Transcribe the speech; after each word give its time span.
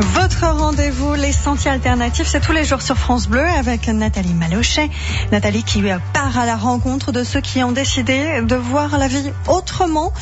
Votre 0.00 0.46
rendez-vous, 0.46 1.12
les 1.12 1.32
sentiers 1.32 1.70
alternatifs, 1.70 2.26
c'est 2.26 2.40
tous 2.40 2.52
les 2.52 2.64
jours 2.64 2.80
sur 2.80 2.96
France 2.96 3.28
Bleu 3.28 3.44
avec 3.44 3.86
Nathalie 3.88 4.32
Malochet. 4.32 4.88
Nathalie 5.30 5.62
qui 5.62 5.82
part 6.14 6.38
à 6.38 6.46
la 6.46 6.56
rencontre 6.56 7.12
de 7.12 7.22
ceux 7.22 7.42
qui 7.42 7.62
ont 7.62 7.72
décidé 7.72 8.40
de 8.40 8.56
voir 8.56 8.96
la 8.96 9.08
vie 9.08 9.30
autrement 9.46 10.12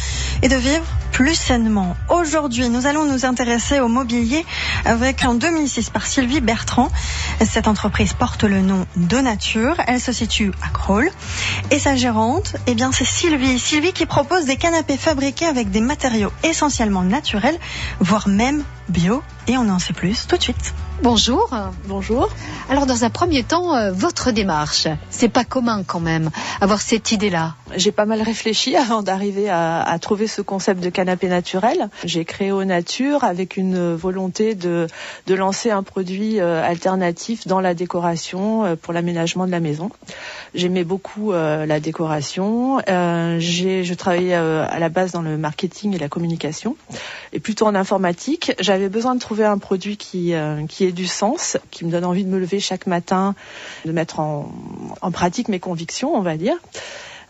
et 0.43 0.49
de 0.49 0.57
vivre 0.57 0.83
plus 1.19 1.35
sainement. 1.35 1.97
Aujourd'hui, 2.11 2.69
nous 2.69 2.87
allons 2.87 3.05
nous 3.05 3.27
intéresser 3.27 3.81
au 3.81 3.89
mobilier 3.89 4.47
avec 4.85 5.25
en 5.25 5.35
2006 5.35 5.91
par 5.91 6.07
Sylvie 6.07 6.41
Bertrand. 6.41 6.93
Cette 7.45 7.67
entreprise 7.67 8.13
porte 8.13 8.45
le 8.45 8.61
nom 8.61 8.87
de 8.95 9.17
Nature. 9.17 9.75
Elle 9.89 10.01
se 10.01 10.13
situe 10.13 10.53
à 10.63 10.69
Crolles. 10.69 11.11
Et 11.73 11.81
sa 11.81 11.97
gérante, 11.97 12.55
eh 12.69 12.77
bien, 12.77 12.93
c'est 12.93 13.05
Sylvie. 13.05 13.59
Sylvie 13.59 13.93
qui 13.93 14.07
propose 14.07 14.45
des 14.45 14.55
canapés 14.55 14.97
fabriqués 14.97 15.47
avec 15.47 15.73
des 15.73 15.81
matériaux 15.81 16.31
essentiellement 16.45 17.03
naturels, 17.03 17.59
voire 17.99 18.29
même 18.29 18.63
bio. 18.89 19.21
Et 19.49 19.59
on 19.59 19.69
en 19.71 19.81
sait 19.81 19.95
plus 19.95 20.29
tout 20.29 20.37
de 20.37 20.43
suite. 20.43 20.73
Bonjour. 21.01 21.49
Bonjour. 21.87 22.29
Alors 22.69 22.85
dans 22.85 23.05
un 23.05 23.11
premier 23.11 23.45
temps, 23.45 23.75
euh, 23.75 23.93
votre 23.93 24.33
démarche, 24.33 24.89
c'est 25.11 25.29
pas 25.29 25.45
commun 25.45 25.85
quand 25.87 26.01
même, 26.01 26.29
avoir 26.61 26.81
cette 26.81 27.13
idée-là. 27.13 27.55
J'ai 27.77 27.93
pas 27.93 28.05
mal 28.05 28.21
réfléchi 28.21 28.75
avant 28.77 29.03
d'arriver 29.03 29.49
à, 29.49 29.81
à, 29.81 29.99
trouver 30.01 30.27
ce 30.27 30.43
concept 30.43 30.83
de 30.83 30.91
canapé 30.91 31.29
naturel. 31.29 31.89
J'ai 32.05 32.25
créé 32.25 32.51
au 32.51 32.65
nature 32.65 33.23
avec 33.23 33.57
une 33.57 33.95
volonté 33.95 34.57
de, 34.57 34.89
de 35.29 35.35
lancer 35.35 35.71
un 35.71 35.85
produit 35.85 36.41
euh, 36.41 36.63
alternatif 36.63 37.47
dans 37.47 37.61
la 37.61 37.75
décoration 37.75 38.65
euh, 38.65 38.75
pour 38.75 38.93
l'aménagement 38.93 39.47
de 39.47 39.53
la 39.53 39.61
maison. 39.61 39.91
J'aimais 40.55 40.85
beaucoup 40.85 41.33
la 41.33 41.79
décoration. 41.79 42.79
j'ai, 43.39 43.85
je 43.85 43.95
travaillais 43.95 44.33
à 44.35 44.79
la 44.79 44.89
base 44.89 45.13
dans 45.13 45.21
le 45.21 45.37
marketing 45.37 45.95
et 45.95 45.99
la 45.99 46.09
communication 46.09 46.75
et 47.35 47.39
plutôt 47.39 47.67
en 47.67 47.75
informatique. 47.75 48.53
J'avais 48.59 48.89
besoin 48.89 49.15
de 49.15 49.21
trouver 49.21 49.45
un 49.45 49.59
produit 49.59 49.99
qui, 49.99 50.33
qui 50.71 50.87
du 50.93 51.07
sens, 51.07 51.57
qui 51.71 51.85
me 51.85 51.91
donne 51.91 52.05
envie 52.05 52.25
de 52.25 52.31
me 52.31 52.39
lever 52.39 52.61
chaque 52.61 52.87
matin, 52.87 53.35
de 53.85 53.93
mettre 53.93 54.21
en, 54.21 54.51
pratique 55.13 55.49
mes 55.49 55.61
convictions, 55.61 56.15
on 56.15 56.23
va 56.23 56.37
dire. 56.37 56.57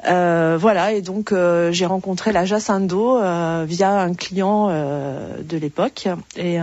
Euh, 0.05 0.56
voilà, 0.60 0.92
et 0.92 1.02
donc 1.02 1.33
euh, 1.33 1.72
j'ai 1.72 1.86
rencontré 1.86 2.30
la 2.30 2.44
Jacindo 2.44 3.18
euh, 3.18 3.64
via 3.66 4.00
un 4.00 4.14
client 4.14 4.68
de 4.68 5.56
l'époque, 5.56 6.08
et 6.36 6.58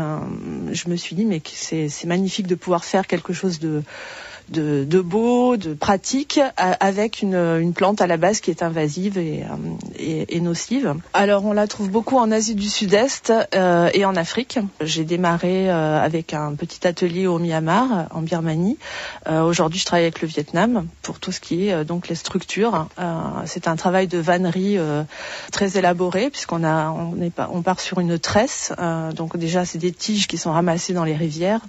je 0.72 0.89
me 0.89 0.95
suis 0.95 1.16
dit 1.16 1.25
mais 1.25 1.42
c'est 1.53 2.05
magnifique 2.05 2.47
de 2.47 2.55
pouvoir 2.55 2.86
faire 2.86 3.08
quelque 3.08 3.33
chose 3.33 3.59
de 3.59 3.83
de, 4.50 4.86
de 4.88 5.02
beau, 5.02 5.58
de 5.58 5.74
pratique, 5.74 6.40
avec 6.58 7.22
une, 7.22 7.74
plante 7.74 8.02
à 8.02 8.08
la 8.08 8.18
base 8.18 8.40
qui 8.40 8.52
est 8.52 8.64
invasive 8.64 9.18
et, 9.18 9.44
euh, 9.44 10.26
et, 10.30 10.40
nocive. 10.40 10.96
Alors 11.14 11.46
on 11.46 11.54
la 11.54 11.68
trouve 11.68 11.90
beaucoup 11.90 12.18
en 12.18 12.32
Asie 12.32 12.56
du 12.56 12.70
Sud-Est 12.70 13.34
euh, 13.56 13.90
et 13.94 14.06
en 14.06 14.16
Afrique. 14.16 14.60
J'ai 14.82 15.04
démarré 15.04 15.70
euh, 15.70 16.02
avec 16.02 16.34
un 16.34 16.54
petit 16.56 16.88
atelier 16.88 17.28
au 17.28 17.40
Myanmar, 17.40 18.08
en 18.12 18.22
Birmanie. 18.22 18.78
Aujourd'hui, 19.28 19.80
je 19.80 19.86
travaille 19.86 20.06
avec 20.06 20.22
le 20.22 20.28
Vietnam 20.28 20.88
pour 21.02 21.20
tout 21.20 21.32
ce 21.32 21.40
qui 21.40 21.68
est 21.68 21.84
donc 21.84 22.08
les 22.08 22.16
structures. 22.16 22.88
C'est 23.46 23.68
un 23.68 23.76
travail 23.76 24.08
de 24.08 24.18
vannerie 24.18 24.78
très 25.52 25.78
élaboré 25.78 26.30
puisqu'on 26.30 26.64
a 26.64 26.90
on, 26.92 27.22
est 27.22 27.32
on 27.52 27.62
part 27.62 27.80
sur 27.80 28.00
une 28.00 28.20
tresse. 28.20 28.72
donc 29.16 29.38
déjà, 29.38 29.66
c'est 29.66 29.80
des 29.80 29.92
tiges 29.92 30.28
qui 30.28 30.38
sont 30.38 30.52
ramassées 30.52 30.94
dans 30.94 31.04
les 31.04 31.16
rivières. 31.16 31.62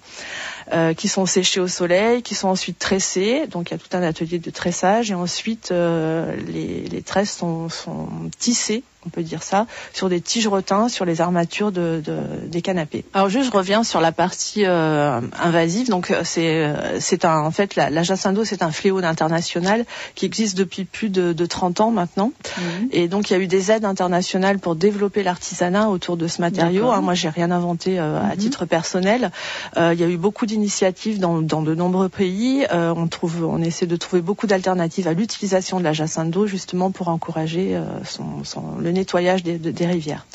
Qui 0.97 1.09
sont 1.09 1.27
séchés 1.27 1.61
au 1.61 1.69
soleil, 1.69 2.23
qui 2.23 2.35
sont 2.35 2.49
ensuite 2.49 2.66
tressés. 2.75 3.47
Donc 3.47 3.71
il 3.71 3.75
y 3.75 3.75
a 3.75 3.79
tout 3.79 3.95
un 3.97 4.03
atelier 4.03 4.39
de 4.39 4.51
tressage 4.51 5.11
et 5.11 5.15
ensuite 5.15 5.71
euh, 5.73 6.35
les, 6.37 6.83
les, 6.85 7.03
tresses 7.03 7.37
sont, 7.37 7.69
sont 7.69 8.09
tissées 8.39 8.83
on 9.07 9.11
peut 9.11 9.23
dire 9.23 9.43
ça, 9.43 9.67
sur 9.93 10.09
des 10.09 10.21
tiges 10.21 10.49
retins, 10.49 10.89
sur 10.89 11.05
les 11.05 11.21
armatures 11.21 11.73
de, 11.73 12.03
des 12.47 12.63
canapés. 12.63 13.05
Alors 13.15 13.29
juste, 13.29 13.47
je 13.47 13.57
reviens 13.57 13.85
sur 13.85 14.01
la 14.01 14.13
partie 14.13 14.65
euh, 14.65 15.21
invasive. 15.39 15.89
Donc 15.89 16.11
euh, 16.11 16.23
c'est 16.25 16.65
euh, 16.65 16.99
c'est 17.01 17.25
un 17.25 17.39
en 17.39 17.51
fait 17.51 17.77
la, 17.77 17.91
la 17.91 18.03
jacindo, 18.03 18.45
c'est 18.45 18.63
un 18.63 18.71
fléau 18.71 18.99
international 18.99 19.85
qui 20.15 20.27
existe 20.27 20.57
depuis 20.57 20.85
plus 20.85 21.11
de, 21.11 21.33
de 21.33 21.47
30 21.47 21.81
ans 21.81 21.91
maintenant. 21.91 22.33
Mhm. 22.59 22.89
Et 22.93 23.09
donc 23.09 23.31
il 23.31 23.35
y 23.35 23.37
a 23.37 23.39
eu 23.39 23.47
des 23.47 23.71
aides 23.71 23.85
internationales 23.85 24.59
pour 24.59 24.75
développer 24.75 25.23
l'artisanat 25.23 25.89
autour 25.89 26.17
de 26.17 26.27
ce 26.27 26.41
matériau. 26.41 26.91
Hein, 26.91 27.01
moi, 27.01 27.15
j'ai 27.15 27.29
rien 27.29 27.51
inventé 27.51 27.99
à 27.99 28.33
mhm. 28.33 28.37
titre 28.37 28.65
personnel. 28.65 29.31
il 29.77 30.01
y 30.01 30.05
a 30.05 30.09
eu 30.09 30.17
beaucoup 30.17 30.47
d'initiatives 30.47 31.21
dans, 31.21 31.43
dans 31.43 31.63
de 31.63 31.75
nombreux 31.75 32.09
pays. 32.09 32.67
on 32.73 33.07
trouve, 33.07 33.45
on 33.45 33.63
essaie 33.63 33.87
de 33.87 33.97
trouver 33.97 34.23
beaucoup 34.23 34.47
d'alternatives 34.47 35.09
à 35.09 35.13
l'utilisation 35.13 35.79
de 35.79 35.85
la 35.85 35.93
jacindo 35.93 36.47
justement 36.47 36.91
pour 36.91 37.09
encourager 37.09 37.79
son, 38.05 38.45
son, 38.45 38.63
le 38.81 38.91
nettoyage 38.97 39.43
des, 39.43 39.59
des 39.59 39.87
rivières. 39.87 40.27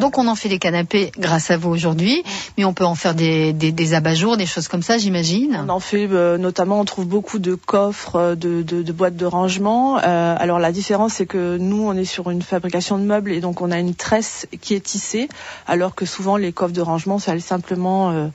Donc 0.00 0.18
on 0.18 0.26
en 0.26 0.34
fait 0.34 0.48
des 0.48 0.58
canapés 0.58 1.12
grâce 1.18 1.50
à 1.50 1.56
vous 1.56 1.70
aujourd'hui, 1.70 2.22
mais 2.56 2.64
on 2.64 2.72
peut 2.72 2.84
en 2.84 2.94
faire 2.94 3.14
des, 3.14 3.52
des, 3.52 3.72
des 3.72 3.94
abat-jours, 3.94 4.36
des 4.36 4.46
choses 4.46 4.68
comme 4.68 4.82
ça, 4.82 4.98
j'imagine. 4.98 5.64
On 5.64 5.68
en 5.68 5.80
fait 5.80 6.08
euh, 6.10 6.38
notamment, 6.38 6.80
on 6.80 6.84
trouve 6.84 7.06
beaucoup 7.06 7.38
de 7.38 7.54
coffres, 7.54 8.16
euh, 8.16 8.34
de, 8.34 8.62
de, 8.62 8.82
de 8.82 8.92
boîtes 8.92 9.16
de 9.16 9.26
rangement. 9.26 9.98
Euh, 9.98 10.36
alors 10.38 10.58
la 10.58 10.72
différence, 10.72 11.14
c'est 11.14 11.26
que 11.26 11.56
nous, 11.58 11.82
on 11.82 11.92
est 11.94 12.04
sur 12.04 12.30
une 12.30 12.42
fabrication 12.42 12.98
de 12.98 13.04
meubles 13.04 13.32
et 13.32 13.40
donc 13.40 13.60
on 13.60 13.70
a 13.70 13.78
une 13.78 13.94
tresse 13.94 14.46
qui 14.60 14.74
est 14.74 14.80
tissée, 14.80 15.28
alors 15.66 15.94
que 15.94 16.06
souvent 16.06 16.36
les 16.36 16.52
coffres 16.52 16.72
de 16.72 16.80
rangement, 16.80 17.18
ça 17.18 17.34
est 17.34 17.40
simplement 17.40 18.30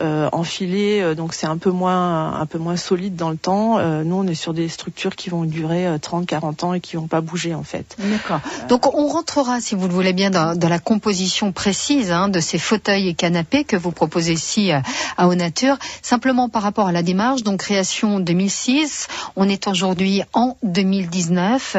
euh, 0.00 0.28
enfilé, 0.32 1.14
donc 1.16 1.34
c'est 1.34 1.46
un 1.46 1.58
peu 1.58 1.70
moins 1.70 2.38
un 2.40 2.46
peu 2.46 2.58
moins 2.58 2.76
solide 2.76 3.16
dans 3.16 3.30
le 3.30 3.36
temps. 3.36 3.78
nous, 4.04 4.16
on 4.16 4.26
est 4.26 4.34
sur 4.34 4.54
des 4.54 4.68
structures 4.68 5.16
qui 5.16 5.30
vont 5.30 5.44
durer 5.44 5.86
30-40 5.96 6.64
ans 6.64 6.74
et 6.74 6.80
qui 6.80 6.96
vont 6.96 7.06
pas 7.06 7.20
bouger 7.20 7.54
en 7.54 7.62
fait. 7.62 7.96
D'accord. 7.98 8.40
Donc 8.68 8.94
on 8.94 9.07
rentrera, 9.08 9.60
si 9.60 9.74
vous 9.74 9.86
le 9.88 9.92
voulez 9.94 10.12
bien, 10.12 10.30
dans, 10.30 10.56
la 10.68 10.78
composition 10.78 11.52
précise 11.52 12.10
hein, 12.10 12.28
de 12.28 12.40
ces 12.40 12.58
fauteuils 12.58 13.08
et 13.08 13.14
canapés 13.14 13.64
que 13.64 13.76
vous 13.76 13.90
proposez 13.92 14.32
ici 14.32 14.72
euh, 14.72 14.80
à 15.16 15.26
Nature. 15.34 15.76
Simplement 16.02 16.48
par 16.48 16.62
rapport 16.62 16.88
à 16.88 16.92
la 16.92 17.02
démarche, 17.02 17.42
donc 17.42 17.60
création 17.60 18.20
2006, 18.20 19.08
on 19.36 19.48
est 19.48 19.66
aujourd'hui 19.66 20.22
en 20.32 20.56
2019, 20.62 21.76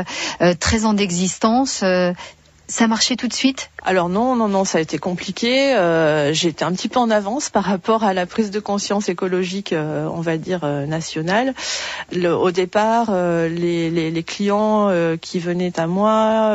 13 0.59 0.84
euh, 0.84 0.88
ans 0.88 0.94
d'existence. 0.94 1.81
Euh, 1.84 2.13
ça 2.69 2.88
marchait 2.88 3.16
tout 3.16 3.28
de 3.28 3.34
suite? 3.34 3.72
Alors 3.84 4.09
non, 4.09 4.35
non, 4.35 4.47
non, 4.47 4.63
ça 4.63 4.78
a 4.78 4.81
été 4.81 4.97
compliqué. 5.00 5.74
Euh, 5.74 6.34
J'étais 6.34 6.63
un 6.63 6.72
petit 6.72 6.88
peu 6.88 7.00
en 7.00 7.09
avance 7.09 7.50
par 7.50 7.63
rapport 7.63 8.03
à 8.03 8.13
la 8.13 8.25
prise 8.25 8.52
de 8.52 8.59
conscience 8.59 9.09
écologique, 9.09 9.74
euh, 9.74 10.07
on 10.13 10.22
va 10.22 10.38
dire 10.38 10.62
euh, 10.63 10.85
nationale. 10.85 11.56
Le, 12.12 12.35
au 12.35 12.52
départ, 12.52 13.12
les, 13.12 13.90
les, 13.90 14.12
les, 14.12 14.24
clients 14.24 14.91
qui 15.22 15.40
venaient 15.40 15.79
à 15.79 15.88
moi 15.88 16.53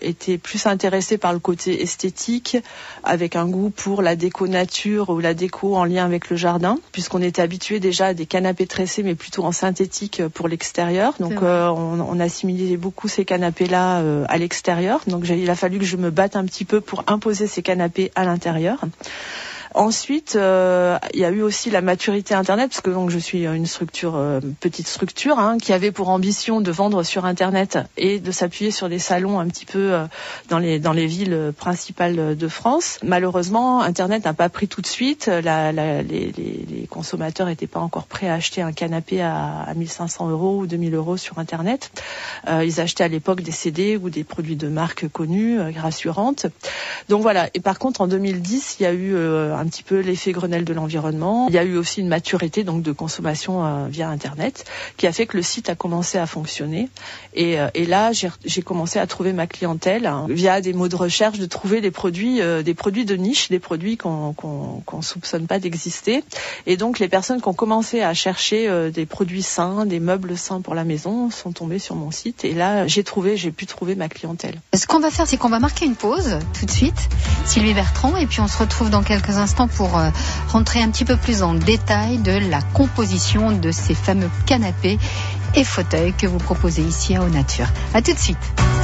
étaient 0.00 0.38
plus 0.38 0.66
intéressés 0.66 1.18
par 1.18 1.32
le 1.32 1.38
côté 1.38 1.82
esthétique, 1.82 2.56
avec 3.04 3.36
un 3.36 3.46
goût 3.46 3.70
pour 3.70 4.02
la 4.02 4.16
déco 4.16 4.48
nature 4.48 5.10
ou 5.10 5.20
la 5.20 5.34
déco 5.34 5.76
en 5.76 5.84
lien 5.84 6.04
avec 6.04 6.30
le 6.30 6.36
jardin, 6.36 6.78
puisqu'on 6.92 7.22
était 7.22 7.42
habitué 7.42 7.78
déjà 7.78 8.06
à 8.06 8.14
des 8.14 8.26
canapés 8.26 8.66
tressés, 8.66 9.02
mais 9.02 9.14
plutôt 9.14 9.44
en 9.44 9.52
synthétique 9.52 10.22
pour 10.34 10.48
l'extérieur. 10.48 11.14
Donc 11.20 11.34
on, 11.42 12.00
on 12.00 12.20
assimilait 12.20 12.76
beaucoup 12.76 13.08
ces 13.08 13.24
canapés-là 13.24 14.02
à 14.28 14.38
l'extérieur. 14.38 15.00
Donc 15.06 15.24
j'ai 15.24 15.35
il 15.42 15.50
a 15.50 15.54
fallu 15.54 15.78
que 15.78 15.84
je 15.84 15.96
me 15.96 16.10
batte 16.10 16.36
un 16.36 16.44
petit 16.44 16.64
peu 16.64 16.80
pour 16.80 17.04
imposer 17.06 17.46
ces 17.46 17.62
canapés 17.62 18.12
à 18.14 18.24
l'intérieur. 18.24 18.80
Ensuite, 19.76 20.36
euh, 20.36 20.98
il 21.12 21.20
y 21.20 21.26
a 21.26 21.30
eu 21.30 21.42
aussi 21.42 21.68
la 21.68 21.82
maturité 21.82 22.32
Internet, 22.32 22.70
parce 22.70 22.80
que 22.80 22.88
donc 22.88 23.10
je 23.10 23.18
suis 23.18 23.44
une 23.44 23.66
structure, 23.66 24.16
euh, 24.16 24.40
petite 24.58 24.88
structure, 24.88 25.38
hein, 25.38 25.58
qui 25.58 25.74
avait 25.74 25.92
pour 25.92 26.08
ambition 26.08 26.62
de 26.62 26.70
vendre 26.70 27.02
sur 27.02 27.26
Internet 27.26 27.78
et 27.98 28.18
de 28.18 28.30
s'appuyer 28.30 28.70
sur 28.70 28.88
des 28.88 28.98
salons 28.98 29.38
un 29.38 29.46
petit 29.48 29.66
peu 29.66 29.92
euh, 29.92 30.06
dans 30.48 30.58
les 30.58 30.78
dans 30.78 30.94
les 30.94 31.04
villes 31.06 31.52
principales 31.54 32.38
de 32.38 32.48
France. 32.48 32.98
Malheureusement, 33.02 33.82
Internet 33.82 34.24
n'a 34.24 34.32
pas 34.32 34.48
pris 34.48 34.66
tout 34.66 34.80
de 34.80 34.86
suite. 34.86 35.26
La, 35.26 35.72
la, 35.72 36.02
les, 36.02 36.32
les, 36.32 36.86
consommateurs 36.88 37.46
n'étaient 37.46 37.66
pas 37.66 37.80
encore 37.80 38.06
prêts 38.06 38.30
à 38.30 38.34
acheter 38.34 38.62
un 38.62 38.72
canapé 38.72 39.20
à, 39.20 39.60
à 39.60 39.74
1500 39.74 40.30
euros 40.30 40.60
ou 40.60 40.66
2000 40.66 40.94
euros 40.94 41.18
sur 41.18 41.38
Internet. 41.38 41.90
ils 42.48 42.80
achetaient 42.80 43.04
à 43.04 43.08
l'époque 43.08 43.42
des 43.42 43.52
CD 43.52 43.98
ou 43.98 44.08
des 44.08 44.24
produits 44.24 44.56
de 44.56 44.68
marques 44.68 45.06
connues, 45.08 45.58
rassurantes. 45.76 46.46
Donc 47.10 47.20
voilà. 47.20 47.50
Et 47.52 47.60
par 47.60 47.78
contre, 47.78 48.00
en 48.00 48.06
2010, 48.06 48.76
il 48.80 48.82
y 48.84 48.86
a 48.86 48.94
eu 48.94 49.14
un 49.16 49.65
un 49.66 49.68
petit 49.68 49.82
peu 49.82 49.98
l'effet 49.98 50.30
Grenelle 50.30 50.64
de 50.64 50.72
l'environnement. 50.72 51.48
Il 51.48 51.54
y 51.54 51.58
a 51.58 51.64
eu 51.64 51.76
aussi 51.76 52.00
une 52.00 52.08
maturité 52.08 52.62
donc 52.62 52.82
de 52.82 52.92
consommation 52.92 53.64
euh, 53.64 53.88
via 53.88 54.08
Internet 54.08 54.64
qui 54.96 55.08
a 55.08 55.12
fait 55.12 55.26
que 55.26 55.36
le 55.36 55.42
site 55.42 55.68
a 55.68 55.74
commencé 55.74 56.18
à 56.18 56.26
fonctionner. 56.26 56.88
Et, 57.34 57.58
euh, 57.58 57.68
et 57.74 57.84
là, 57.84 58.12
j'ai 58.12 58.62
commencé 58.62 59.00
à 59.00 59.06
trouver 59.08 59.32
ma 59.32 59.48
clientèle 59.48 60.06
hein, 60.06 60.26
via 60.28 60.60
des 60.60 60.72
mots 60.72 60.86
de 60.88 60.94
recherche, 60.94 61.38
de 61.38 61.46
trouver 61.46 61.80
des 61.80 61.90
produits, 61.90 62.40
euh, 62.40 62.62
des 62.62 62.74
produits 62.74 63.04
de 63.04 63.16
niche, 63.16 63.48
des 63.48 63.58
produits 63.58 63.96
qu'on 63.96 64.32
qu'on 64.34 65.02
soupçonne 65.02 65.46
pas 65.46 65.58
d'exister. 65.58 66.22
Et 66.66 66.76
donc 66.76 67.00
les 67.00 67.08
personnes 67.08 67.40
qui 67.40 67.48
ont 67.48 67.54
commencé 67.54 68.02
à 68.02 68.14
chercher 68.14 68.90
des 68.92 69.06
produits 69.06 69.42
sains, 69.42 69.86
des 69.86 70.00
meubles 70.00 70.36
sains 70.36 70.60
pour 70.60 70.74
la 70.74 70.84
maison, 70.84 71.30
sont 71.30 71.52
tombées 71.52 71.78
sur 71.78 71.96
mon 71.96 72.10
site. 72.10 72.44
Et 72.44 72.54
là, 72.54 72.86
j'ai 72.86 73.02
trouvé, 73.02 73.36
j'ai 73.36 73.50
pu 73.50 73.66
trouver 73.66 73.94
ma 73.94 74.08
clientèle. 74.08 74.60
Ce 74.74 74.86
qu'on 74.86 75.00
va 75.00 75.10
faire, 75.10 75.26
c'est 75.26 75.36
qu'on 75.36 75.48
va 75.48 75.58
marquer 75.58 75.86
une 75.86 75.96
pause 75.96 76.38
tout 76.58 76.66
de 76.66 76.70
suite, 76.70 77.08
Sylvie 77.44 77.74
Bertrand, 77.74 78.16
et 78.16 78.26
puis 78.26 78.40
on 78.40 78.48
se 78.48 78.58
retrouve 78.58 78.90
dans 78.90 79.02
quelques 79.02 79.38
instants 79.38 79.55
pour 79.66 79.96
euh, 79.96 80.10
rentrer 80.48 80.82
un 80.82 80.90
petit 80.90 81.06
peu 81.06 81.16
plus 81.16 81.42
en 81.42 81.54
détail 81.54 82.18
de 82.18 82.32
la 82.50 82.60
composition 82.60 83.52
de 83.52 83.70
ces 83.70 83.94
fameux 83.94 84.30
canapés 84.44 84.98
et 85.54 85.64
fauteuils 85.64 86.12
que 86.12 86.26
vous 86.26 86.38
proposez 86.38 86.82
ici 86.82 87.16
à 87.16 87.22
Au 87.22 87.28
Nature. 87.28 87.68
À 87.94 88.02
tout 88.02 88.12
de 88.12 88.18
suite. 88.18 88.75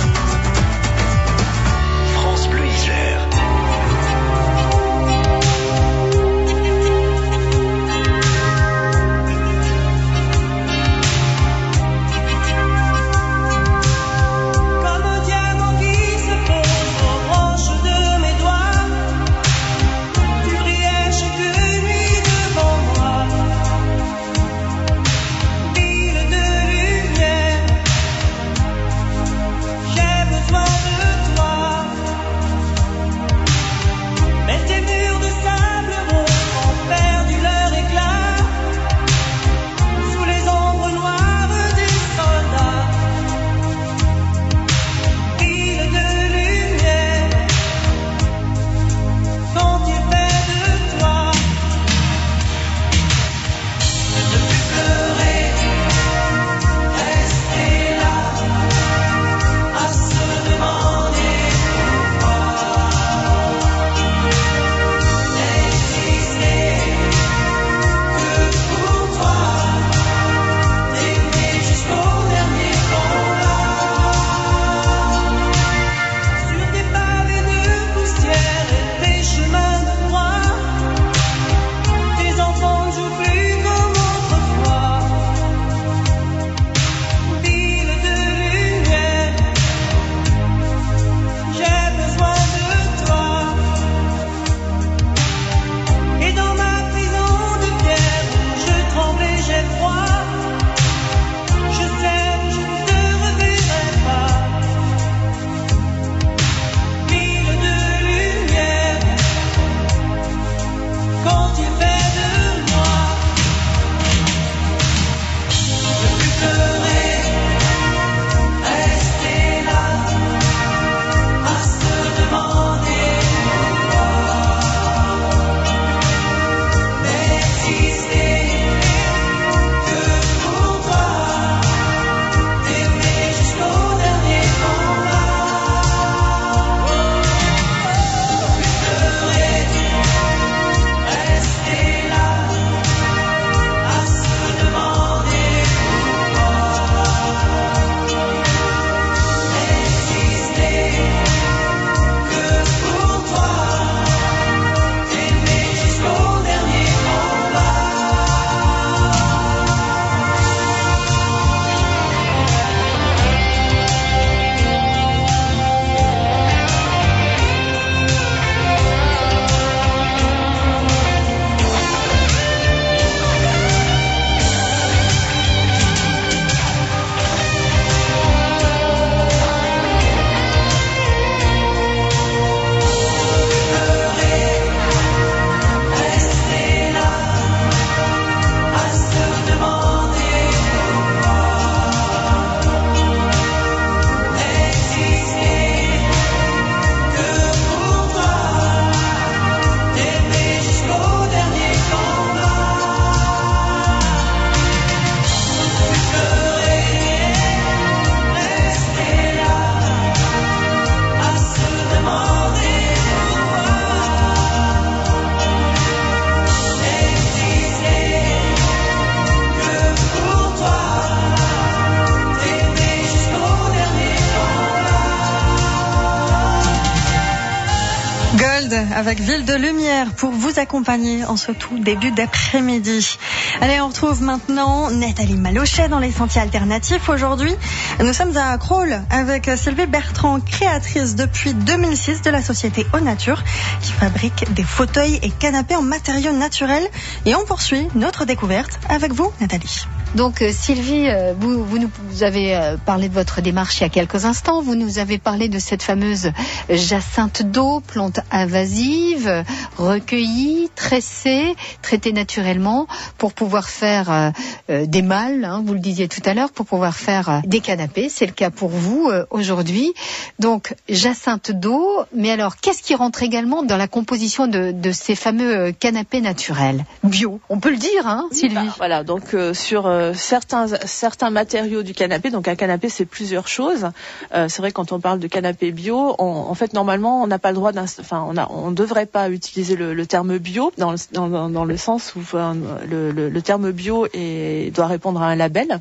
Avec 228.73 229.21
Ville 229.21 229.45
de 229.45 229.55
Lumière 229.55 230.13
pour 230.15 230.31
vous 230.31 230.59
accompagner 230.59 231.25
en 231.25 231.37
ce 231.37 231.53
tout 231.53 231.79
début 231.79 232.11
d'après-midi. 232.11 233.19
Allez, 233.61 233.81
on 233.81 233.89
retrouve 233.89 234.23
maintenant 234.23 234.91
Nathalie 234.91 235.37
Malochet 235.37 235.89
dans 235.89 235.99
les 235.99 236.13
sentiers 236.13 236.41
alternatifs. 236.41 237.09
Aujourd'hui, 237.09 237.55
nous 238.01 238.13
sommes 238.13 238.37
à 238.37 238.57
Crawl 238.59 239.03
avec 239.11 239.51
Sylvie 239.57 239.87
Bertrand, 239.87 240.41
créatrice 240.41 241.15
depuis 241.15 241.55
2006 241.55 242.23
de 242.23 242.31
la 242.31 242.43
société 242.43 242.87
Au 242.95 243.01
Nature 243.01 243.43
qui 243.81 243.93
fabrique 243.93 244.53
des 244.55 244.65
fauteuils 244.65 245.19
et 245.23 245.31
canapés 245.31 245.77
en 245.77 245.83
matériaux 245.83 246.33
naturels. 246.33 246.89
Et 247.27 247.35
on 247.35 247.45
poursuit 247.45 247.89
notre 247.95 248.25
découverte 248.25 248.79
avec 248.89 249.13
vous, 249.13 249.31
Nathalie. 249.41 249.87
Donc 250.15 250.43
euh, 250.43 250.51
Sylvie, 250.53 251.09
euh, 251.09 251.33
vous, 251.39 251.65
vous, 251.65 251.79
nous 251.79 252.23
avez 252.23 252.55
euh, 252.55 252.77
parlé 252.77 253.09
de 253.09 253.15
votre 253.15 253.41
démarche 253.41 253.81
il 253.81 253.85
y 253.85 253.87
a 253.87 253.89
quelques 253.89 254.27
instants. 254.27 254.61
Vous 254.61 254.75
nous 254.75 254.99
avez 254.99 255.17
parlé 255.17 255.49
de 255.49 255.59
cette 255.59 255.83
fameuse 255.83 256.33
jacinthe 256.69 257.43
d'eau, 257.43 257.81
plante 257.81 258.21
invasive, 258.31 259.43
recueillie, 259.79 260.69
tressée, 260.75 261.55
traitée 261.81 262.13
naturellement 262.13 262.87
pour 263.17 263.33
pouvoir 263.33 263.69
faire 263.69 264.33
des 264.69 265.03
mâles, 265.03 265.45
hein, 265.45 265.63
vous 265.65 265.75
le 265.75 265.81
disiez 265.81 266.09
tout 266.09 266.21
à 266.25 266.35
l'heure, 266.35 266.51
pour 266.51 266.67
pouvoir 266.67 266.95
faire 266.95 267.41
des 267.45 267.61
canapés. 267.61 268.09
C'est 268.09 268.27
le 268.27 268.33
cas 268.33 268.51
pour 268.51 268.69
vous 268.69 269.11
aujourd'hui. 269.31 269.93
Donc 270.39 270.75
jacinthe 270.89 271.51
d'eau, 271.53 272.01
mais 272.15 272.31
alors 272.31 272.57
qu'est-ce 272.57 272.83
qui 272.83 272.95
rentre 272.95 273.23
également 273.23 273.63
dans 273.63 273.77
la 273.77 273.89
composition 273.89 274.47
de, 274.47 274.73
de 274.73 274.93
ces 274.93 275.15
fameux 275.15 275.73
canapés 275.73 276.21
naturels? 276.21 276.85
Bio 277.03 277.41
On 277.49 277.61
peut 277.61 277.71
le 277.71 277.77
dire, 277.77 278.07
hein, 278.07 278.29
Sylvie? 278.33 278.55
Bah, 278.55 278.75
voilà, 278.79 279.05
donc 279.05 279.35
sur 279.55 279.87
euh, 279.87 280.02
certains 280.15 280.67
certains 280.85 281.31
matériaux 281.31 281.83
du 281.83 281.95
canapé. 281.95 282.31
Donc 282.31 282.49
un 282.49 282.57
canapé, 282.57 282.89
c'est 282.89 283.05
plusieurs 283.05 283.49
choses. 283.49 283.91
Euh, 284.35 284.49
c'est 284.49 284.63
vrai 284.63 284.73
quand 284.73 284.93
on 284.93 285.01
parle 285.01 285.19
de 285.19 285.27
canapé 285.27 285.73
bio, 285.73 286.15
en 286.19 286.55
fait 286.55 286.73
normalement 286.73 287.23
on 287.23 287.27
n'a 287.27 287.39
pas 287.39 287.51
le 287.51 287.57
droit, 287.57 287.73
enfin 287.77 288.25
on 288.29 288.37
a, 288.37 288.49
on 288.51 288.71
devrait 288.71 289.07
pas 289.07 289.31
utiliser 289.31 289.77
le, 289.77 290.07
terme 290.07 290.39
bio 290.39 290.73
dans 290.79 290.93
le, 290.93 290.99
dans, 291.13 291.65
le 291.65 291.77
sens 291.77 292.15
où 292.17 292.21
le, 292.33 293.41
terme 293.41 293.71
bio 293.73 294.07
est, 294.13 294.75
doit 294.75 294.87
répondre 294.87 295.23
à 295.23 295.27
un 295.27 295.37
label. 295.37 295.81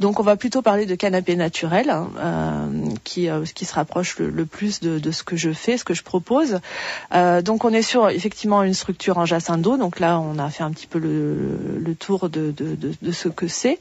Donc 0.00 0.18
on 0.18 0.22
va 0.22 0.36
plutôt 0.36 0.62
parler 0.62 0.86
de 0.86 0.94
canapé 0.94 1.36
naturel, 1.36 1.90
hein, 1.90 2.08
euh, 2.18 2.66
qui, 3.04 3.28
euh, 3.28 3.44
qui 3.54 3.66
se 3.66 3.74
rapproche 3.74 4.18
le, 4.18 4.46
plus 4.46 4.80
de, 4.80 4.98
de, 4.98 5.10
ce 5.10 5.22
que 5.22 5.36
je 5.36 5.52
fais, 5.52 5.76
ce 5.76 5.84
que 5.84 5.92
je 5.92 6.02
propose. 6.02 6.60
Euh, 7.12 7.42
donc 7.42 7.66
on 7.66 7.72
est 7.74 7.82
sur 7.82 8.08
effectivement 8.08 8.62
une 8.62 8.72
structure 8.72 9.18
en 9.18 9.26
jacinthe. 9.26 9.60
Donc 9.60 10.00
là 10.00 10.18
on 10.18 10.38
a 10.38 10.48
fait 10.48 10.62
un 10.62 10.70
petit 10.70 10.86
peu 10.86 10.98
le, 10.98 11.78
le 11.78 11.94
tour 11.94 12.30
de, 12.30 12.50
de, 12.50 12.76
de, 13.00 13.12
ce 13.12 13.28
que 13.28 13.39
c'est. 13.48 13.78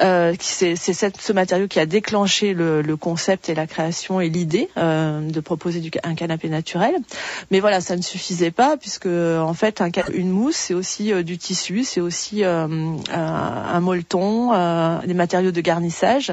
Euh, 0.00 0.34
c'est 0.40 0.76
ce 0.76 1.32
matériau 1.32 1.66
qui 1.68 1.80
a 1.80 1.86
déclenché 1.86 2.54
le, 2.54 2.82
le, 2.82 2.96
concept 2.96 3.48
et 3.48 3.54
la 3.54 3.66
création 3.66 4.20
et 4.20 4.28
l'idée 4.28 4.68
euh, 4.76 5.20
de 5.20 5.40
proposer 5.40 5.80
du, 5.80 5.90
un 6.02 6.14
canapé 6.14 6.48
naturel. 6.48 6.94
Mais 7.50 7.60
voilà, 7.60 7.80
ça 7.80 7.96
ne 7.96 8.02
suffisait 8.02 8.50
pas 8.50 8.76
puisque 8.76 9.06
en 9.06 9.54
fait 9.54 9.80
un, 9.80 9.90
une 10.12 10.30
mousse 10.30 10.56
c'est 10.56 10.74
aussi 10.74 11.12
euh, 11.12 11.22
du 11.22 11.38
tissu, 11.38 11.84
c'est 11.84 12.00
aussi 12.00 12.44
un 12.44 13.80
molleton, 13.80 15.00
des 15.06 15.14
matériaux 15.14 15.50
de 15.52 15.60
garnissage. 15.60 16.32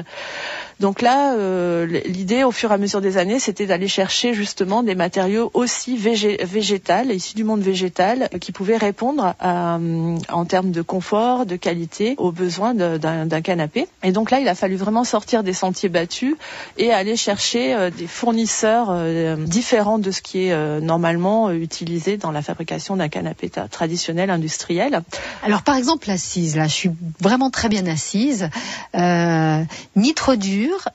Donc 0.78 1.00
là, 1.00 1.34
euh, 1.34 1.86
l'idée 1.86 2.44
au 2.44 2.50
fur 2.52 2.70
et 2.70 2.74
à 2.74 2.78
mesure 2.78 3.00
des 3.00 3.16
années, 3.16 3.38
c'était 3.38 3.66
d'aller 3.66 3.88
chercher 3.88 4.34
justement 4.34 4.82
des 4.82 4.94
matériaux 4.94 5.50
aussi 5.54 5.96
végétales, 5.96 7.10
issus 7.12 7.34
du 7.34 7.44
monde 7.44 7.62
végétal, 7.62 8.28
qui 8.40 8.52
pouvaient 8.52 8.76
répondre 8.76 9.34
en 9.40 10.44
termes 10.44 10.72
de 10.72 10.82
confort, 10.82 11.46
de 11.46 11.56
qualité, 11.56 12.14
aux 12.18 12.30
besoins 12.30 12.74
d'un 12.74 13.40
canapé. 13.40 13.88
Et 14.02 14.12
donc 14.12 14.30
là, 14.30 14.40
il 14.40 14.48
a 14.48 14.54
fallu 14.54 14.76
vraiment 14.76 15.04
sortir 15.04 15.42
des 15.42 15.54
sentiers 15.54 15.88
battus 15.88 16.34
et 16.76 16.92
aller 16.92 17.16
chercher 17.16 17.74
euh, 17.74 17.90
des 17.90 18.06
fournisseurs 18.06 18.88
euh, 18.90 19.36
différents 19.36 19.98
de 19.98 20.10
ce 20.10 20.20
qui 20.20 20.46
est 20.46 20.80
normalement 20.80 21.50
utilisé 21.50 22.16
dans 22.16 22.30
la 22.30 22.42
fabrication 22.42 22.96
d'un 22.96 23.08
canapé 23.08 23.50
traditionnel 23.70 24.30
industriel. 24.30 25.00
Alors 25.42 25.62
par 25.62 25.76
exemple 25.76 26.08
l'assise, 26.08 26.56
là, 26.56 26.66
je 26.66 26.72
suis 26.74 26.90
vraiment 27.20 27.50
très 27.50 27.68
bien 27.68 27.86
assise, 27.86 28.48
ni 28.94 30.14
trop 30.14 30.36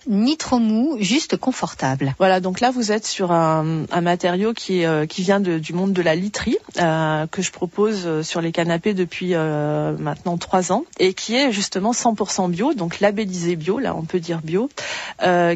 ni 0.08 0.38
trop 0.38 0.60
mou, 0.60 0.98
juste 1.00 1.38
confortable. 1.38 2.14
Voilà, 2.18 2.40
donc 2.40 2.60
là 2.60 2.72
vous 2.72 2.92
êtes 2.92 3.06
sur 3.06 3.32
un, 3.32 3.86
matériau 4.02 4.54
qui, 4.54 4.86
euh, 4.86 5.06
vient 5.18 5.40
du 5.40 5.74
monde 5.74 5.94
de 5.94 6.02
la 6.02 6.16
literie 6.16 6.58
euh, 6.80 7.28
que 7.28 7.42
je 7.42 7.52
propose 7.52 8.04
euh, 8.06 8.24
sur 8.24 8.42
les 8.42 8.52
canapés 8.52 8.94
depuis 8.94 9.34
maintenant 9.34 10.38
trois 10.38 10.72
ans 10.72 10.84
et 11.00 11.14
qui 11.14 11.36
est 11.36 11.52
justement 11.52 11.92
100% 11.92 12.50
bio, 12.50 12.74
donc 12.74 13.00
labellisé 13.00 13.56
bio, 13.56 13.80
là 13.80 13.96
on 13.96 14.04
peut 14.04 14.20
dire 14.20 14.42
bio, 14.42 14.70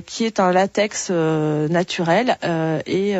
qui 0.05 0.25
est 0.25 0.39
un 0.39 0.51
latex 0.51 1.09
naturel 1.09 2.37
et 2.85 3.15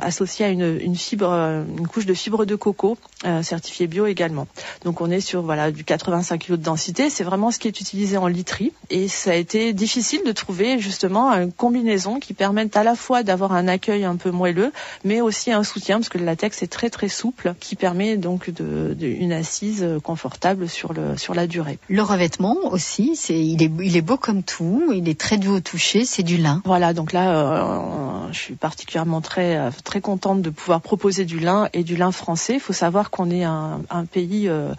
associé 0.00 0.44
à 0.46 0.48
une, 0.48 0.78
une 0.80 1.86
couche 1.88 2.06
de 2.06 2.14
fibre 2.14 2.44
de 2.44 2.54
coco 2.54 2.96
certifiée 3.42 3.86
bio 3.86 4.06
également. 4.06 4.46
Donc 4.84 5.00
on 5.00 5.10
est 5.10 5.20
sur 5.20 5.42
voilà 5.42 5.70
du 5.70 5.84
85 5.84 6.38
kg 6.38 6.50
de 6.52 6.56
densité, 6.56 7.10
c'est 7.10 7.24
vraiment 7.24 7.50
ce 7.50 7.58
qui 7.58 7.68
est 7.68 7.80
utilisé 7.80 8.16
en 8.16 8.26
literie 8.26 8.72
et 8.90 9.08
ça 9.08 9.32
a 9.32 9.34
été 9.34 9.72
difficile 9.72 10.05
de 10.24 10.32
trouver 10.32 10.78
justement 10.78 11.32
une 11.32 11.52
combinaison 11.52 12.18
qui 12.18 12.34
permette 12.34 12.76
à 12.76 12.84
la 12.84 12.94
fois 12.94 13.22
d'avoir 13.22 13.52
un 13.52 13.68
accueil 13.68 14.04
un 14.04 14.16
peu 14.16 14.30
moelleux, 14.30 14.72
mais 15.04 15.20
aussi 15.20 15.52
un 15.52 15.64
soutien 15.64 15.98
parce 15.98 16.08
que 16.08 16.18
le 16.18 16.24
latex 16.24 16.62
est 16.62 16.66
très 16.66 16.90
très 16.90 17.08
souple, 17.08 17.54
qui 17.60 17.76
permet 17.76 18.16
donc 18.16 18.50
de, 18.50 18.96
une 19.00 19.32
assise 19.32 19.86
confortable 20.02 20.68
sur 20.68 20.92
le 20.92 21.16
sur 21.16 21.34
la 21.34 21.46
durée. 21.46 21.78
Le 21.88 22.02
revêtement 22.02 22.56
aussi, 22.70 23.16
c'est 23.16 23.38
il 23.38 23.62
est 23.62 23.70
il 23.80 23.96
est 23.96 24.02
beau 24.02 24.16
comme 24.16 24.42
tout, 24.42 24.92
il 24.94 25.08
est 25.08 25.18
très 25.18 25.38
doux 25.38 25.56
au 25.56 25.60
toucher, 25.60 26.04
c'est 26.04 26.22
du 26.22 26.36
lin. 26.36 26.62
Voilà, 26.64 26.92
donc 26.92 27.12
là, 27.12 27.36
euh, 27.36 28.32
je 28.32 28.38
suis 28.38 28.54
particulièrement 28.54 29.20
très 29.20 29.70
très 29.84 30.00
contente 30.00 30.42
de 30.42 30.50
pouvoir 30.50 30.80
proposer 30.80 31.24
du 31.24 31.38
lin 31.38 31.68
et 31.72 31.82
du 31.84 31.96
lin 31.96 32.12
français. 32.12 32.54
Il 32.54 32.60
faut 32.60 32.72
savoir 32.72 33.10
qu'on 33.10 33.30
est 33.30 33.44
un, 33.44 33.80
un 33.90 34.04
pays 34.04 34.48
euh, 34.48 34.56
euh, 34.56 34.74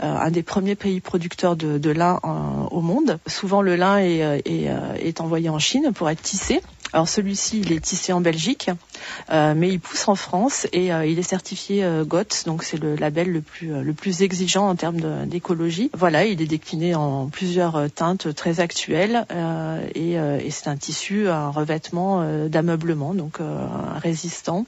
un 0.00 0.30
des 0.30 0.42
premiers 0.42 0.74
pays 0.74 1.00
producteurs 1.00 1.56
de, 1.56 1.90
lin 1.90 2.20
euh, 2.24 2.28
au 2.70 2.80
monde. 2.80 3.18
Souvent, 3.26 3.62
le 3.62 3.76
lin 3.76 3.98
est, 3.98 4.22
euh, 4.22 4.94
est, 4.96 5.20
envoyé 5.20 5.48
en 5.48 5.58
Chine 5.58 5.92
pour 5.94 6.10
être 6.10 6.22
tissé. 6.22 6.60
Alors 6.92 7.08
celui-ci, 7.08 7.60
il 7.60 7.72
est 7.72 7.80
tissé 7.80 8.12
en 8.12 8.20
Belgique, 8.20 8.70
mais 9.30 9.70
il 9.70 9.80
pousse 9.80 10.08
en 10.08 10.14
France 10.14 10.66
et 10.74 10.88
il 10.88 11.18
est 11.18 11.22
certifié 11.22 11.86
GOTS, 12.06 12.44
donc 12.44 12.64
c'est 12.64 12.76
le 12.76 12.96
label 12.96 13.32
le 13.32 13.40
plus 13.40 13.82
le 13.82 13.92
plus 13.94 14.20
exigeant 14.20 14.68
en 14.68 14.74
termes 14.76 15.24
d'écologie. 15.24 15.90
Voilà, 15.94 16.26
il 16.26 16.42
est 16.42 16.46
décliné 16.46 16.94
en 16.94 17.28
plusieurs 17.28 17.90
teintes 17.90 18.34
très 18.34 18.60
actuelles 18.60 19.24
et, 19.94 20.16
et 20.16 20.50
c'est 20.50 20.68
un 20.68 20.76
tissu, 20.76 21.30
un 21.30 21.48
revêtement 21.48 22.46
d'ameublement, 22.50 23.14
donc 23.14 23.38
résistant. 24.02 24.66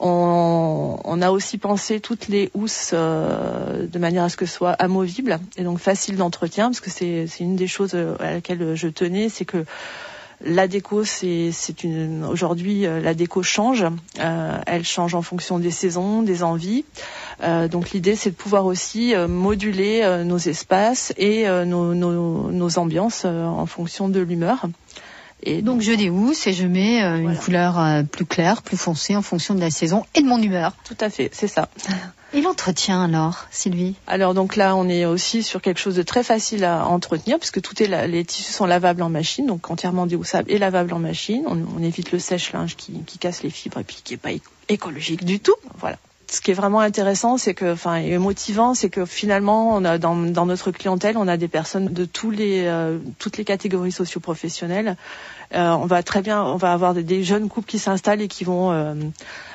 On, 0.00 1.20
a 1.20 1.30
aussi 1.30 1.58
pensé 1.58 1.98
toutes 1.98 2.28
les 2.28 2.50
housses 2.54 2.92
euh, 2.94 3.86
de 3.86 3.98
manière 3.98 4.22
à 4.24 4.28
ce 4.28 4.36
que 4.36 4.46
ce 4.46 4.54
soit 4.54 4.70
amovible 4.72 5.38
et 5.56 5.64
donc 5.64 5.78
facile 5.78 6.16
d'entretien, 6.16 6.66
parce 6.66 6.80
que 6.80 6.90
c'est 6.90 7.26
une 7.40 7.56
des 7.56 7.66
choses 7.66 7.92
euh, 7.94 8.14
à 8.20 8.32
laquelle 8.34 8.76
je 8.76 8.86
tenais, 8.88 9.28
c'est 9.28 9.44
que 9.44 9.64
la 10.40 10.68
déco, 10.68 11.02
c'est 11.02 11.50
une 11.82 12.24
aujourd'hui 12.24 12.86
euh, 12.86 13.00
la 13.00 13.14
déco 13.14 13.42
change. 13.42 13.84
elle 14.18 14.84
change 14.84 15.16
en 15.16 15.22
fonction 15.22 15.58
des 15.58 15.72
saisons, 15.72 16.22
des 16.22 16.44
envies. 16.44 16.84
donc 17.70 17.90
l'idée, 17.90 18.14
c'est 18.14 18.30
de 18.30 18.36
pouvoir 18.36 18.64
aussi 18.66 19.14
moduler 19.28 20.22
nos 20.24 20.38
espaces 20.38 21.12
et 21.16 21.46
nos, 21.66 22.78
ambiances 22.78 23.24
en 23.24 23.66
fonction 23.66 24.08
de 24.08 24.20
l'humeur. 24.20 24.66
Et 25.42 25.62
donc 25.62 25.80
je 25.80 25.92
déhousse 25.92 26.46
et 26.46 26.52
je 26.52 26.66
mets 26.66 27.02
euh, 27.02 27.18
une 27.18 27.36
couleur 27.36 27.78
euh, 27.78 28.02
plus 28.02 28.26
claire, 28.26 28.62
plus 28.62 28.76
foncée 28.76 29.16
en 29.16 29.22
fonction 29.22 29.54
de 29.54 29.60
la 29.60 29.70
saison 29.70 30.04
et 30.14 30.20
de 30.20 30.26
mon 30.26 30.40
humeur. 30.40 30.72
Tout 30.84 30.96
à 31.00 31.10
fait, 31.10 31.30
c'est 31.32 31.48
ça. 31.48 31.68
Et 32.34 32.42
l'entretien 32.42 33.02
alors, 33.04 33.46
Sylvie? 33.50 33.94
Alors 34.06 34.34
donc 34.34 34.56
là, 34.56 34.76
on 34.76 34.86
est 34.86 35.06
aussi 35.06 35.42
sur 35.42 35.62
quelque 35.62 35.80
chose 35.80 35.96
de 35.96 36.02
très 36.02 36.22
facile 36.22 36.62
à 36.62 36.86
entretenir 36.86 37.38
puisque 37.38 37.62
tout 37.62 37.82
est 37.82 38.06
les 38.06 38.22
tissus 38.22 38.52
sont 38.52 38.66
lavables 38.66 39.00
en 39.00 39.08
machine, 39.08 39.46
donc 39.46 39.70
entièrement 39.70 40.04
déhoussables 40.04 40.52
et 40.52 40.58
lavables 40.58 40.92
en 40.92 40.98
machine. 40.98 41.44
On, 41.46 41.82
évite 41.82 42.12
le 42.12 42.18
sèche-linge 42.18 42.76
qui, 42.76 43.02
qui 43.06 43.16
casse 43.16 43.42
les 43.42 43.48
fibres 43.48 43.78
et 43.78 43.84
puis 43.84 44.00
qui 44.04 44.12
est 44.12 44.18
pas 44.18 44.32
écologique 44.68 45.24
du 45.24 45.40
tout. 45.40 45.54
Voilà 45.78 45.96
ce 46.30 46.40
qui 46.42 46.50
est 46.50 46.54
vraiment 46.54 46.80
intéressant, 46.80 47.38
c'est 47.38 47.54
que, 47.54 47.72
enfin, 47.72 47.96
et 47.96 48.18
motivant, 48.18 48.74
c'est 48.74 48.90
que 48.90 49.06
finalement, 49.06 49.74
on 49.74 49.84
a 49.84 49.96
dans, 49.96 50.14
dans, 50.14 50.44
notre 50.44 50.70
clientèle, 50.70 51.16
on 51.16 51.26
a 51.26 51.38
des 51.38 51.48
personnes 51.48 51.88
de 51.88 52.04
tous 52.04 52.30
les, 52.30 52.64
euh, 52.66 52.98
toutes 53.18 53.38
les 53.38 53.44
catégories 53.44 53.92
socio-professionnelles. 53.92 54.96
Euh, 55.54 55.70
on 55.70 55.86
va 55.86 56.02
très 56.02 56.20
bien, 56.20 56.42
on 56.42 56.56
va 56.56 56.72
avoir 56.72 56.92
des, 56.92 57.24
jeunes 57.24 57.48
couples 57.48 57.68
qui 57.68 57.78
s'installent 57.78 58.20
et 58.20 58.28
qui 58.28 58.44
vont, 58.44 58.70
euh, 58.72 58.94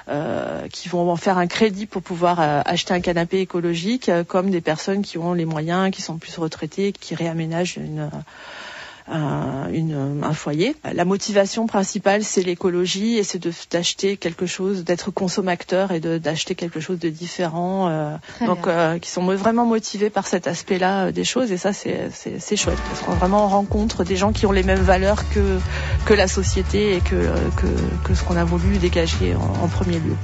euh 0.09 0.67
qui 0.69 0.89
vont 0.89 1.15
faire 1.15 1.37
un 1.37 1.45
crédit 1.45 1.85
pour 1.85 2.01
pouvoir 2.01 2.39
acheter 2.39 2.95
un 2.95 3.01
canapé 3.01 3.39
écologique, 3.39 4.09
comme 4.27 4.49
des 4.49 4.61
personnes 4.61 5.03
qui 5.03 5.19
ont 5.19 5.33
les 5.33 5.45
moyens, 5.45 5.91
qui 5.91 6.01
sont 6.01 6.17
plus 6.17 6.37
retraitées, 6.37 6.91
qui 6.91 7.13
réaménagent 7.13 7.77
une 7.77 8.09
un, 9.07 9.69
une, 9.71 10.21
un 10.23 10.33
foyer. 10.33 10.75
La 10.93 11.05
motivation 11.05 11.67
principale, 11.67 12.23
c'est 12.23 12.41
l'écologie 12.41 13.17
et 13.17 13.23
c'est 13.23 13.47
d'acheter 13.71 14.17
quelque 14.17 14.45
chose, 14.45 14.83
d'être 14.83 15.11
consommateur 15.11 15.91
et 15.91 15.99
d'acheter 15.99 16.55
quelque 16.55 16.79
chose 16.79 16.99
de 16.99 17.09
différent. 17.09 17.87
Euh, 17.89 18.15
donc, 18.45 18.67
euh, 18.67 18.99
qui 18.99 19.09
sont 19.09 19.23
vraiment 19.35 19.65
motivés 19.65 20.09
par 20.09 20.27
cet 20.27 20.47
aspect-là 20.47 21.05
euh, 21.05 21.11
des 21.11 21.23
choses 21.23 21.51
et 21.51 21.57
ça, 21.57 21.73
c'est 21.73 22.55
chouette 22.55 22.79
parce 22.89 23.01
qu'on 23.01 23.13
vraiment 23.13 23.47
rencontre 23.47 24.03
des 24.03 24.15
gens 24.15 24.31
qui 24.31 24.45
ont 24.45 24.51
les 24.51 24.63
mêmes 24.63 24.81
valeurs 24.81 25.27
que, 25.29 25.59
que 26.05 26.13
la 26.13 26.27
société 26.27 26.95
et 26.95 26.99
que, 26.99 27.15
que, 27.57 27.67
que 28.03 28.13
ce 28.15 28.23
qu'on 28.23 28.37
a 28.37 28.43
voulu 28.43 28.77
dégager 28.77 29.35
en, 29.35 29.63
en 29.63 29.67
premier 29.67 29.99
lieu. 29.99 30.15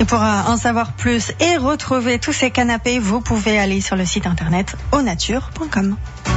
Et 0.00 0.04
pour 0.04 0.22
euh, 0.22 0.42
en 0.46 0.56
savoir 0.56 0.92
plus 0.92 1.32
et 1.40 1.56
retrouver 1.56 2.18
tous 2.18 2.32
ces 2.32 2.50
canapés, 2.50 2.98
vous 2.98 3.20
pouvez 3.20 3.58
aller 3.58 3.80
sur 3.80 3.96
le 3.96 4.04
site 4.04 4.26
internet 4.26 4.76
aunature.com. 4.92 5.96